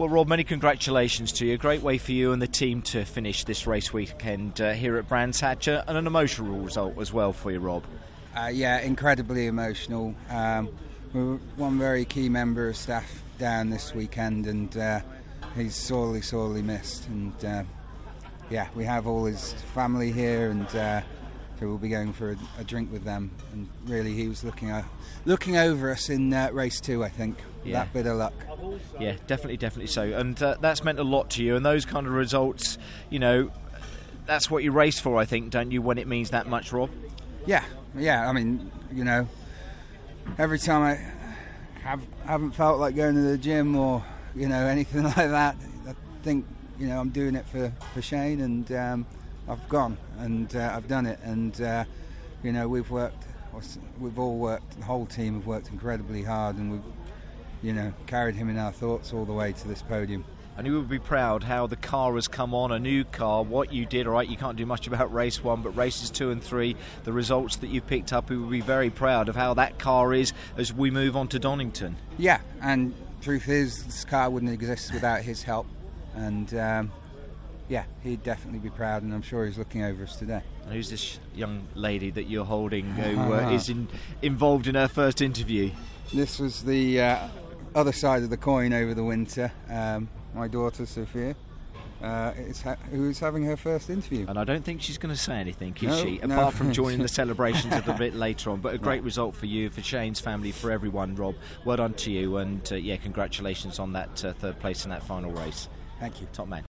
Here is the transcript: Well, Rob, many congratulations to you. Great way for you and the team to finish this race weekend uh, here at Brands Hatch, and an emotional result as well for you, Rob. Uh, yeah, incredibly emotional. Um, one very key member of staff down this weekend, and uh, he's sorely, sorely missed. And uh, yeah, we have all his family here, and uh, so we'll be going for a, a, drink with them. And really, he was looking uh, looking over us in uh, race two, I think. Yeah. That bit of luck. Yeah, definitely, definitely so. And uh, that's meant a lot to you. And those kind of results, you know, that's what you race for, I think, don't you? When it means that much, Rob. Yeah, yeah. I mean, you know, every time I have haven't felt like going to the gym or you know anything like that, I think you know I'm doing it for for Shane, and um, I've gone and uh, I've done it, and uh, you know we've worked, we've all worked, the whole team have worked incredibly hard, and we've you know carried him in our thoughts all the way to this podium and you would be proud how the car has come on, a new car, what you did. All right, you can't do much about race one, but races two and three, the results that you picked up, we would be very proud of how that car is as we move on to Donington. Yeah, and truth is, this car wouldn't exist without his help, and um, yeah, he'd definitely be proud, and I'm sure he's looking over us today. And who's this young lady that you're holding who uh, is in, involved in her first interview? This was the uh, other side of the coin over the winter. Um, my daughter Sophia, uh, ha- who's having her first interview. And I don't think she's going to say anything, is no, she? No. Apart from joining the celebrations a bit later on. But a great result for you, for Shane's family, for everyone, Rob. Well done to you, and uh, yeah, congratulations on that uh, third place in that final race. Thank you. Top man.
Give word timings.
Well, 0.00 0.08
Rob, 0.08 0.28
many 0.28 0.44
congratulations 0.44 1.30
to 1.32 1.46
you. 1.46 1.58
Great 1.58 1.82
way 1.82 1.98
for 1.98 2.12
you 2.12 2.32
and 2.32 2.40
the 2.40 2.48
team 2.48 2.80
to 2.84 3.04
finish 3.04 3.44
this 3.44 3.66
race 3.66 3.92
weekend 3.92 4.58
uh, 4.58 4.72
here 4.72 4.96
at 4.96 5.06
Brands 5.06 5.38
Hatch, 5.40 5.68
and 5.68 5.86
an 5.86 6.06
emotional 6.06 6.58
result 6.60 6.98
as 6.98 7.12
well 7.12 7.34
for 7.34 7.50
you, 7.50 7.60
Rob. 7.60 7.84
Uh, 8.34 8.48
yeah, 8.50 8.80
incredibly 8.80 9.46
emotional. 9.46 10.14
Um, 10.30 10.68
one 11.56 11.78
very 11.78 12.06
key 12.06 12.30
member 12.30 12.70
of 12.70 12.78
staff 12.78 13.22
down 13.38 13.68
this 13.68 13.92
weekend, 13.94 14.46
and 14.46 14.74
uh, 14.74 15.00
he's 15.54 15.74
sorely, 15.74 16.22
sorely 16.22 16.62
missed. 16.62 17.06
And 17.08 17.44
uh, 17.44 17.64
yeah, 18.48 18.68
we 18.74 18.84
have 18.84 19.06
all 19.06 19.26
his 19.26 19.52
family 19.74 20.12
here, 20.12 20.48
and 20.48 20.76
uh, 20.76 21.02
so 21.60 21.66
we'll 21.66 21.76
be 21.76 21.90
going 21.90 22.14
for 22.14 22.32
a, 22.32 22.36
a, 22.58 22.64
drink 22.64 22.90
with 22.90 23.04
them. 23.04 23.30
And 23.52 23.68
really, 23.84 24.14
he 24.14 24.28
was 24.28 24.42
looking 24.42 24.70
uh, 24.70 24.82
looking 25.26 25.58
over 25.58 25.90
us 25.90 26.08
in 26.08 26.32
uh, 26.32 26.48
race 26.52 26.80
two, 26.80 27.04
I 27.04 27.10
think. 27.10 27.36
Yeah. 27.64 27.80
That 27.80 27.92
bit 27.92 28.06
of 28.06 28.16
luck. 28.16 28.32
Yeah, 28.98 29.16
definitely, 29.26 29.58
definitely 29.58 29.88
so. 29.88 30.04
And 30.04 30.42
uh, 30.42 30.56
that's 30.60 30.82
meant 30.82 30.98
a 30.98 31.04
lot 31.04 31.28
to 31.30 31.44
you. 31.44 31.56
And 31.56 31.66
those 31.66 31.84
kind 31.84 32.06
of 32.06 32.14
results, 32.14 32.78
you 33.10 33.18
know, 33.18 33.50
that's 34.24 34.50
what 34.50 34.64
you 34.64 34.72
race 34.72 34.98
for, 34.98 35.18
I 35.18 35.26
think, 35.26 35.50
don't 35.50 35.70
you? 35.70 35.82
When 35.82 35.98
it 35.98 36.08
means 36.08 36.30
that 36.30 36.46
much, 36.46 36.72
Rob. 36.72 36.88
Yeah, 37.44 37.64
yeah. 37.94 38.26
I 38.26 38.32
mean, 38.32 38.70
you 38.90 39.04
know, 39.04 39.28
every 40.38 40.58
time 40.58 40.82
I 40.82 40.94
have 41.82 42.00
haven't 42.24 42.52
felt 42.52 42.80
like 42.80 42.96
going 42.96 43.16
to 43.16 43.20
the 43.20 43.38
gym 43.38 43.76
or 43.76 44.02
you 44.34 44.48
know 44.48 44.66
anything 44.66 45.02
like 45.02 45.14
that, 45.14 45.56
I 45.86 45.94
think 46.22 46.46
you 46.78 46.86
know 46.86 46.98
I'm 46.98 47.10
doing 47.10 47.34
it 47.34 47.46
for 47.46 47.70
for 47.92 48.00
Shane, 48.00 48.40
and 48.40 48.72
um, 48.72 49.06
I've 49.50 49.68
gone 49.68 49.98
and 50.18 50.54
uh, 50.54 50.72
I've 50.74 50.86
done 50.86 51.06
it, 51.06 51.18
and 51.24 51.60
uh, 51.60 51.84
you 52.42 52.52
know 52.52 52.68
we've 52.68 52.90
worked, 52.90 53.24
we've 53.98 54.18
all 54.18 54.38
worked, 54.38 54.78
the 54.78 54.84
whole 54.84 55.06
team 55.06 55.34
have 55.34 55.46
worked 55.46 55.70
incredibly 55.70 56.22
hard, 56.22 56.56
and 56.56 56.72
we've 56.72 56.92
you 57.62 57.72
know 57.72 57.92
carried 58.06 58.36
him 58.36 58.48
in 58.48 58.56
our 58.56 58.72
thoughts 58.72 59.12
all 59.12 59.24
the 59.24 59.32
way 59.32 59.52
to 59.52 59.68
this 59.68 59.82
podium 59.82 60.24
and 60.60 60.66
you 60.66 60.76
would 60.76 60.90
be 60.90 60.98
proud 60.98 61.42
how 61.42 61.66
the 61.66 61.76
car 61.76 62.14
has 62.16 62.28
come 62.28 62.52
on, 62.52 62.70
a 62.70 62.78
new 62.78 63.02
car, 63.02 63.42
what 63.42 63.72
you 63.72 63.86
did. 63.86 64.06
All 64.06 64.12
right, 64.12 64.28
you 64.28 64.36
can't 64.36 64.58
do 64.58 64.66
much 64.66 64.86
about 64.86 65.10
race 65.10 65.42
one, 65.42 65.62
but 65.62 65.70
races 65.70 66.10
two 66.10 66.30
and 66.30 66.42
three, 66.42 66.76
the 67.04 67.12
results 67.12 67.56
that 67.56 67.70
you 67.70 67.80
picked 67.80 68.12
up, 68.12 68.28
we 68.28 68.36
would 68.36 68.50
be 68.50 68.60
very 68.60 68.90
proud 68.90 69.30
of 69.30 69.36
how 69.36 69.54
that 69.54 69.78
car 69.78 70.12
is 70.12 70.34
as 70.58 70.70
we 70.70 70.90
move 70.90 71.16
on 71.16 71.28
to 71.28 71.38
Donington. 71.38 71.96
Yeah, 72.18 72.40
and 72.60 72.94
truth 73.22 73.48
is, 73.48 73.84
this 73.84 74.04
car 74.04 74.28
wouldn't 74.28 74.52
exist 74.52 74.92
without 74.92 75.22
his 75.22 75.42
help, 75.42 75.66
and 76.14 76.52
um, 76.52 76.92
yeah, 77.70 77.84
he'd 78.02 78.24
definitely 78.24 78.58
be 78.58 78.68
proud, 78.68 79.04
and 79.04 79.14
I'm 79.14 79.22
sure 79.22 79.46
he's 79.46 79.56
looking 79.56 79.84
over 79.84 80.02
us 80.02 80.16
today. 80.16 80.42
And 80.64 80.72
who's 80.72 80.90
this 80.90 81.20
young 81.36 81.68
lady 81.76 82.10
that 82.10 82.24
you're 82.24 82.44
holding 82.44 82.84
who 82.84 83.32
uh, 83.32 83.50
is 83.50 83.68
in, 83.68 83.86
involved 84.22 84.66
in 84.66 84.74
her 84.74 84.88
first 84.88 85.22
interview? 85.22 85.70
This 86.12 86.40
was 86.40 86.64
the 86.64 87.00
uh, 87.00 87.28
other 87.76 87.92
side 87.92 88.24
of 88.24 88.30
the 88.30 88.36
coin 88.36 88.72
over 88.72 88.92
the 88.92 89.04
winter. 89.04 89.52
Um, 89.68 90.08
my 90.34 90.48
daughter 90.48 90.84
Sophia, 90.84 91.36
uh, 92.02 92.32
ha- 92.64 92.74
who's 92.90 93.20
having 93.20 93.44
her 93.44 93.56
first 93.56 93.88
interview. 93.88 94.26
And 94.28 94.36
I 94.36 94.42
don't 94.42 94.64
think 94.64 94.82
she's 94.82 94.98
going 94.98 95.14
to 95.14 95.20
say 95.20 95.34
anything, 95.34 95.76
is 95.76 95.82
no, 95.82 96.02
she? 96.02 96.18
No. 96.18 96.34
Apart 96.34 96.54
from 96.54 96.72
joining 96.72 97.02
the 97.02 97.08
celebrations 97.20 97.72
a 97.86 97.92
bit 97.92 98.14
later 98.16 98.50
on. 98.50 98.60
But 98.60 98.74
a 98.74 98.78
great 98.78 99.04
result 99.04 99.36
for 99.36 99.46
you, 99.46 99.70
for 99.70 99.80
Shane's 99.80 100.18
family, 100.18 100.50
for 100.50 100.72
everyone, 100.72 101.14
Rob. 101.14 101.36
Well 101.64 101.76
done 101.76 101.94
to 101.94 102.10
you, 102.10 102.38
and 102.38 102.68
uh, 102.72 102.74
yeah, 102.74 102.96
congratulations 102.96 103.78
on 103.78 103.92
that 103.92 104.24
uh, 104.24 104.32
third 104.32 104.58
place 104.58 104.82
in 104.82 104.90
that 104.90 105.04
final 105.04 105.30
race. 105.30 105.68
Thank 106.00 106.20
you. 106.20 106.26
Top 106.32 106.48
man. 106.48 106.64